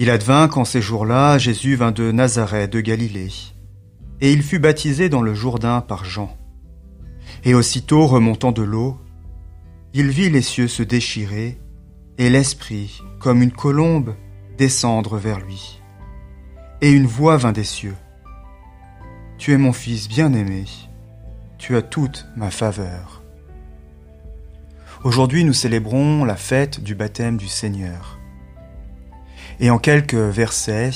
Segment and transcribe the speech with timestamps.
[0.00, 3.28] Il advint qu'en ces jours-là, Jésus vint de Nazareth de Galilée,
[4.22, 6.34] et il fut baptisé dans le Jourdain par Jean.
[7.44, 8.96] Et aussitôt remontant de l'eau,
[9.92, 11.60] il vit les cieux se déchirer,
[12.16, 14.14] et l'Esprit, comme une colombe,
[14.56, 15.82] descendre vers lui.
[16.80, 17.96] Et une voix vint des cieux.
[19.36, 20.64] Tu es mon Fils bien-aimé,
[21.60, 23.22] tu as toute ma faveur.
[25.04, 28.18] Aujourd'hui nous célébrons la fête du baptême du Seigneur.
[29.60, 30.90] Et en quelques versets,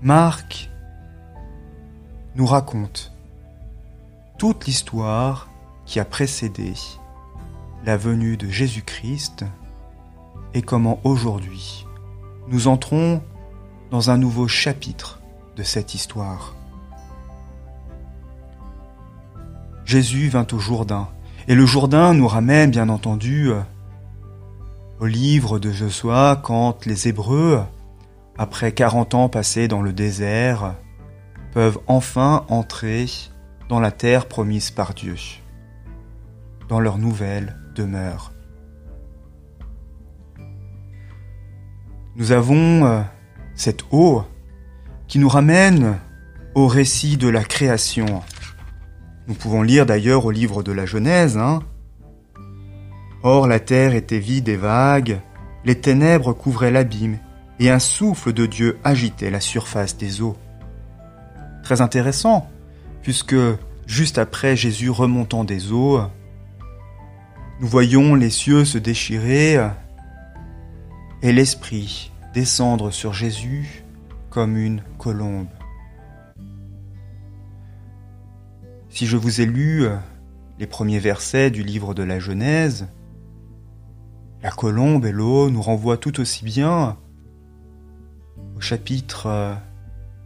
[0.00, 0.70] Marc
[2.36, 3.12] nous raconte
[4.38, 5.48] toute l'histoire
[5.84, 6.72] qui a précédé
[7.84, 9.44] la venue de Jésus-Christ
[10.54, 11.86] et comment aujourd'hui
[12.48, 13.22] nous entrons
[13.90, 15.20] dans un nouveau chapitre
[15.54, 16.54] de cette histoire.
[19.86, 21.08] Jésus vint au Jourdain,
[21.48, 23.50] et le Jourdain nous ramène bien entendu
[24.98, 27.62] au livre de Josué quand les Hébreux,
[28.36, 30.74] après quarante ans passés dans le désert,
[31.52, 33.06] peuvent enfin entrer
[33.68, 35.16] dans la terre promise par Dieu,
[36.68, 38.32] dans leur nouvelle demeure.
[42.16, 43.02] Nous avons euh,
[43.54, 44.24] cette eau
[45.06, 45.98] qui nous ramène
[46.54, 48.22] au récit de la création.
[49.28, 51.60] Nous pouvons lire d'ailleurs au livre de la Genèse, hein,
[53.22, 55.20] Or la terre était vide et vague,
[55.64, 57.18] les ténèbres couvraient l'abîme,
[57.58, 60.36] et un souffle de Dieu agitait la surface des eaux.
[61.64, 62.48] Très intéressant,
[63.02, 63.34] puisque
[63.86, 66.00] juste après Jésus remontant des eaux,
[67.60, 69.58] nous voyons les cieux se déchirer
[71.22, 73.82] et l'Esprit descendre sur Jésus
[74.30, 75.48] comme une colombe.
[78.88, 79.86] Si je vous ai lu
[80.58, 82.88] les premiers versets du livre de la Genèse,
[84.42, 86.96] la colombe et l'eau nous renvoient tout aussi bien
[88.56, 89.56] au chapitre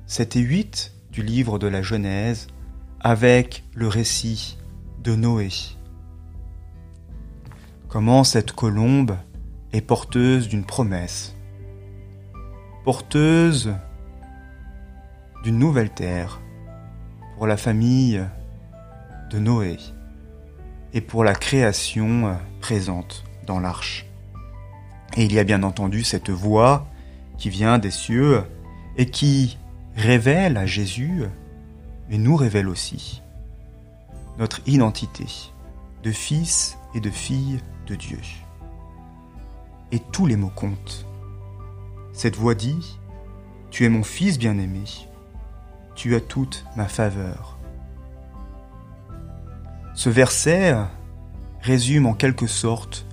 [0.07, 2.49] 7 et 8 du livre de la Genèse
[3.01, 4.59] avec le récit
[5.03, 5.49] de Noé.
[7.89, 9.17] Comment cette colombe
[9.73, 11.35] est porteuse d'une promesse,
[12.85, 13.75] porteuse
[15.43, 16.41] d'une nouvelle terre
[17.37, 18.23] pour la famille
[19.31, 19.79] de Noé
[20.93, 24.07] et pour la création présente dans l'arche.
[25.17, 26.87] Et il y a bien entendu cette voix
[27.39, 28.43] qui vient des cieux
[28.97, 29.57] et qui
[29.97, 31.23] révèle à Jésus,
[32.09, 33.23] mais nous révèle aussi,
[34.39, 35.27] notre identité
[36.03, 38.21] de fils et de fille de Dieu.
[39.93, 41.07] Et tous les mots comptent.
[42.13, 42.99] Cette voix dit,
[43.71, 44.85] Tu es mon fils bien-aimé,
[45.95, 47.60] tu as toute ma faveur.
[50.01, 50.75] Ce verset
[51.61, 53.07] résume en quelque sorte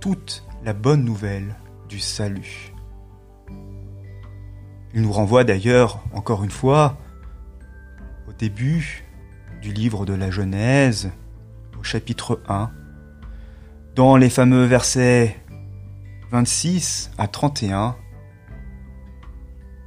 [0.00, 1.54] toute la bonne nouvelle
[1.88, 2.72] du salut.
[4.94, 6.98] Il nous renvoie d'ailleurs, encore une fois,
[8.26, 9.04] au début
[9.62, 11.12] du livre de la Genèse,
[11.78, 12.72] au chapitre 1,
[13.94, 15.36] dans les fameux versets
[16.32, 17.94] 26 à 31,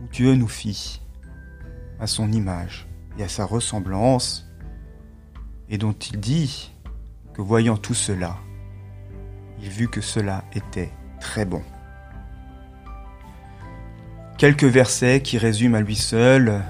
[0.01, 1.01] où Dieu nous fit
[1.99, 4.47] à son image et à sa ressemblance,
[5.71, 6.71] et dont il dit
[7.33, 8.37] que voyant tout cela,
[9.63, 11.63] il vit que cela était très bon.
[14.37, 16.61] Quelques versets qui résument à lui seul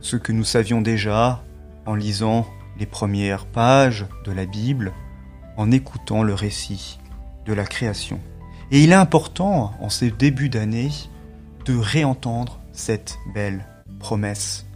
[0.00, 1.42] ce que nous savions déjà
[1.86, 2.46] en lisant
[2.78, 4.92] les premières pages de la Bible,
[5.56, 6.98] en écoutant le récit
[7.46, 8.20] de la création.
[8.70, 10.90] Et il est important, en ces débuts d'année,
[11.64, 13.66] de réentendre cette belle
[14.00, 14.66] promesse.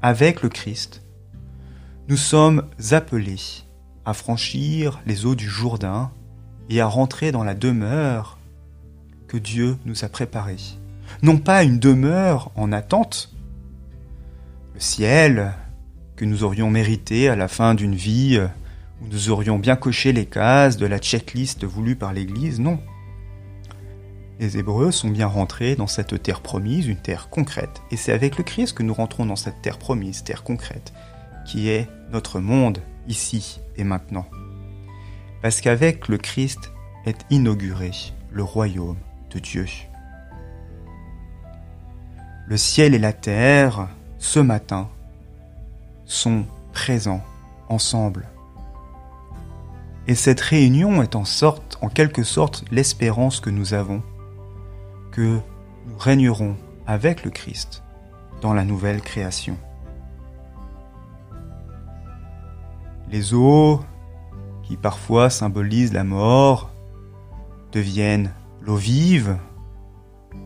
[0.00, 1.02] Avec le Christ,
[2.08, 3.64] nous sommes appelés
[4.04, 6.10] à franchir les eaux du Jourdain
[6.68, 8.38] et à rentrer dans la demeure
[9.28, 10.56] que Dieu nous a préparée.
[11.22, 13.32] Non pas une demeure en attente,
[14.74, 15.52] le ciel
[16.16, 18.40] que nous aurions mérité à la fin d'une vie
[19.00, 22.78] où nous aurions bien coché les cases de la checklist voulue par l'Église, non.
[24.40, 27.82] Les Hébreux sont bien rentrés dans cette terre promise, une terre concrète.
[27.92, 30.92] Et c'est avec le Christ que nous rentrons dans cette terre promise, terre concrète,
[31.46, 32.78] qui est notre monde,
[33.08, 34.26] ici et maintenant
[35.42, 36.72] parce qu'avec le Christ
[37.04, 37.90] est inauguré
[38.30, 38.96] le royaume
[39.34, 39.66] de Dieu.
[42.46, 44.88] Le ciel et la terre, ce matin,
[46.06, 47.22] sont présents
[47.68, 48.28] ensemble.
[50.06, 54.02] Et cette réunion est en sorte, en quelque sorte, l'espérance que nous avons,
[55.10, 55.38] que
[55.86, 56.56] nous régnerons
[56.86, 57.82] avec le Christ
[58.40, 59.56] dans la nouvelle création.
[63.12, 63.84] Les eaux,
[64.62, 66.70] qui parfois symbolisent la mort,
[67.70, 68.32] deviennent
[68.62, 69.36] l'eau vive,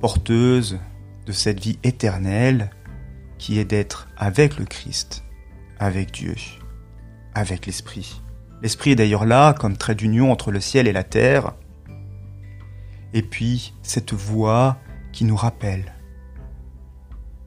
[0.01, 0.81] porteuse
[1.27, 2.71] de cette vie éternelle
[3.39, 5.23] qui est d'être avec le Christ,
[5.79, 6.35] avec Dieu,
[7.35, 8.21] avec l'Esprit.
[8.63, 11.53] L'Esprit est d'ailleurs là comme trait d'union entre le ciel et la terre.
[13.13, 14.79] Et puis cette voix
[15.13, 15.95] qui nous rappelle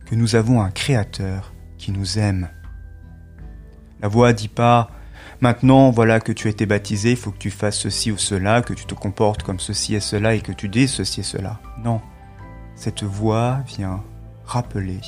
[0.05, 2.49] que nous avons un Créateur qui nous aime.
[4.01, 4.91] La voix dit pas
[5.41, 8.61] Maintenant, voilà que tu as été baptisé, il faut que tu fasses ceci ou cela,
[8.61, 11.61] que tu te comportes comme ceci et cela et que tu dis ceci et cela.
[11.81, 12.01] Non.
[12.75, 14.03] Cette voix vient
[14.45, 14.99] rappeler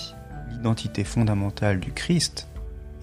[0.49, 2.47] l'identité fondamentale du Christ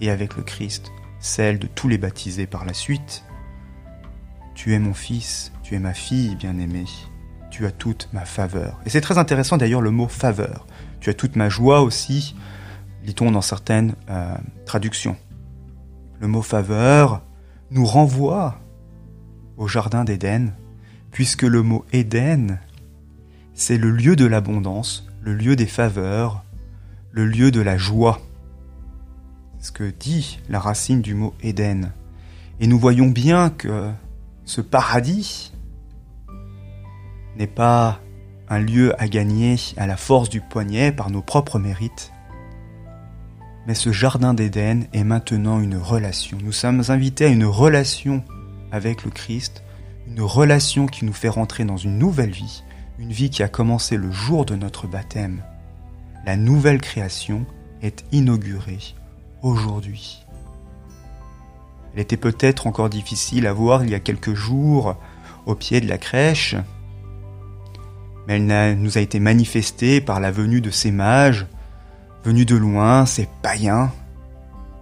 [0.01, 3.23] et avec le Christ, celle de tous les baptisés par la suite.
[4.55, 6.85] Tu es mon fils, tu es ma fille bien-aimée,
[7.51, 8.79] tu as toute ma faveur.
[8.87, 10.65] Et c'est très intéressant d'ailleurs le mot faveur.
[10.99, 12.35] Tu as toute ma joie aussi,
[13.03, 14.35] lit-on dans certaines euh,
[14.65, 15.15] traductions.
[16.19, 17.21] Le mot faveur
[17.71, 18.59] nous renvoie
[19.57, 20.53] au Jardin d'Éden,
[21.11, 22.59] puisque le mot Éden,
[23.53, 26.43] c'est le lieu de l'abondance, le lieu des faveurs,
[27.11, 28.19] le lieu de la joie.
[29.57, 31.91] C'est ce que dit la racine du mot Éden.
[32.59, 33.89] Et nous voyons bien que
[34.45, 35.53] ce paradis
[37.37, 37.99] n'est pas
[38.49, 42.11] un lieu à gagner à la force du poignet par nos propres mérites,
[43.69, 46.39] mais ce jardin d'Éden est maintenant une relation.
[46.43, 48.23] Nous sommes invités à une relation
[48.71, 49.61] avec le Christ,
[50.07, 52.63] une relation qui nous fait rentrer dans une nouvelle vie,
[52.97, 55.43] une vie qui a commencé le jour de notre baptême.
[56.25, 57.45] La nouvelle création
[57.83, 58.79] est inaugurée
[59.43, 60.25] aujourd'hui.
[61.93, 64.95] Elle était peut-être encore difficile à voir il y a quelques jours
[65.45, 66.55] au pied de la crèche,
[68.27, 71.45] mais elle nous a été manifestée par la venue de ces mages,
[72.23, 73.91] venus de loin, ces païens,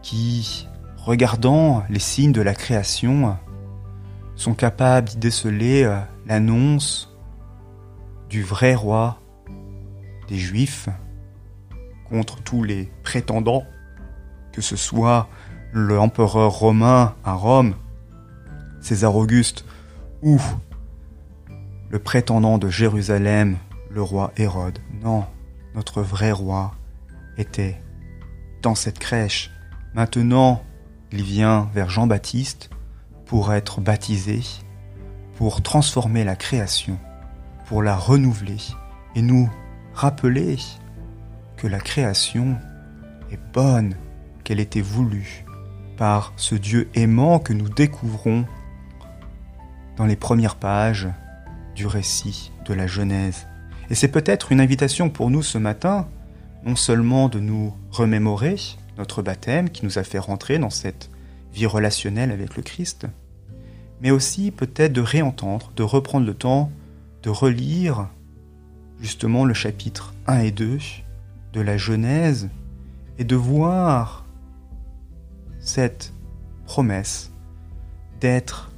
[0.01, 0.67] qui,
[0.97, 3.37] regardant les signes de la création,
[4.35, 7.13] sont capables d'y déceler euh, l'annonce
[8.29, 9.19] du vrai roi
[10.27, 10.89] des Juifs
[12.09, 13.63] contre tous les prétendants,
[14.51, 15.27] que ce soit
[15.73, 17.75] l'empereur romain à Rome,
[18.81, 19.65] César Auguste,
[20.21, 20.39] ou
[21.89, 23.57] le prétendant de Jérusalem,
[23.89, 24.79] le roi Hérode.
[25.01, 25.25] Non,
[25.75, 26.76] notre vrai roi
[27.37, 27.81] était
[28.61, 29.51] dans cette crèche.
[29.93, 30.63] Maintenant,
[31.11, 32.69] il vient vers Jean-Baptiste
[33.25, 34.41] pour être baptisé,
[35.37, 36.97] pour transformer la création,
[37.65, 38.57] pour la renouveler
[39.15, 39.49] et nous
[39.93, 40.57] rappeler
[41.57, 42.57] que la création
[43.31, 43.95] est bonne,
[44.43, 45.45] qu'elle était voulue
[45.97, 48.45] par ce Dieu aimant que nous découvrons
[49.97, 51.07] dans les premières pages
[51.75, 53.47] du récit de la Genèse.
[53.89, 56.07] Et c'est peut-être une invitation pour nous ce matin
[56.63, 58.55] non seulement de nous remémorer
[58.97, 61.09] notre baptême qui nous a fait rentrer dans cette
[61.53, 63.07] vie relationnelle avec le Christ,
[64.01, 66.71] mais aussi peut-être de réentendre, de reprendre le temps
[67.23, 68.07] de relire
[69.01, 70.79] justement le chapitre 1 et 2
[71.53, 72.49] de la Genèse
[73.17, 74.25] et de voir
[75.59, 76.13] cette
[76.65, 77.31] promesse
[78.21, 78.71] d'être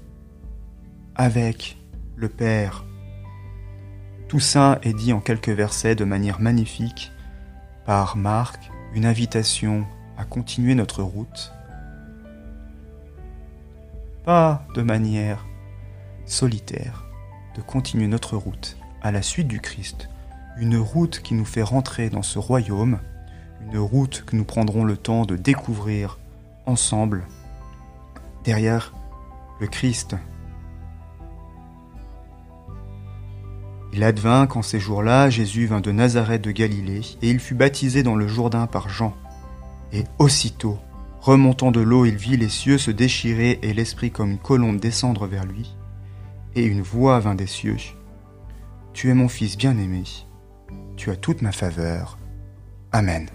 [1.16, 1.78] avec
[2.16, 2.86] le Père.
[4.28, 7.12] Tout ça est dit en quelques versets de manière magnifique
[7.90, 9.84] par Marc une invitation
[10.16, 11.52] à continuer notre route,
[14.24, 15.48] pas de manière
[16.28, 17.06] solitaire,
[17.56, 20.08] de continuer notre route à la suite du Christ,
[20.60, 23.00] une route qui nous fait rentrer dans ce royaume,
[23.60, 26.20] une route que nous prendrons le temps de découvrir
[26.68, 27.26] ensemble.
[28.44, 28.94] Derrière
[29.60, 30.16] le Christ
[33.94, 38.04] Il advint qu'en ces jours-là, Jésus vint de Nazareth de Galilée, et il fut baptisé
[38.04, 39.16] dans le Jourdain par Jean.
[39.92, 40.78] Et aussitôt,
[41.22, 45.26] remontant de l'eau, il vit les cieux se déchirer et l'Esprit comme une colombe descendre
[45.26, 45.76] vers lui.
[46.56, 47.78] Et une voix vint des cieux.
[48.94, 50.04] Tu es mon Fils bien-aimé,
[50.98, 52.18] tu as toute ma faveur.
[52.92, 53.30] Amen.